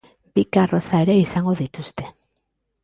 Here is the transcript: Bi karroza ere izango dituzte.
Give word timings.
Bi 0.37 0.43
karroza 0.57 1.03
ere 1.05 1.19
izango 1.27 1.55
dituzte. 1.63 2.11